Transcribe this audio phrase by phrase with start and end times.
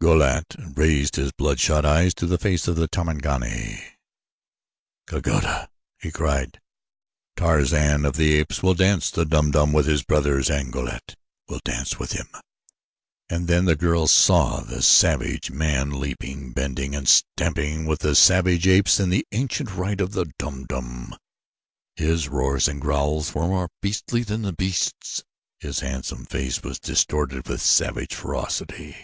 [0.00, 3.84] Go lat raised his bloodshot eyes to the face of the Tarmangani.
[5.06, 5.68] "Kagoda!"
[6.00, 6.58] he cried.
[7.36, 11.14] "Tarzan of the Apes will dance the Dum Dum with his brothers and Go lat
[11.46, 12.28] will dance with him!"
[13.28, 17.84] And then the girl in the tree saw the savage man leaping, bending, and stamping
[17.84, 21.14] with the savage apes in the ancient rite of the Dum Dum.
[21.96, 25.22] His roars and growls were more beastly than the beasts.
[25.60, 28.96] His handsome face was distorted with savage ferocity.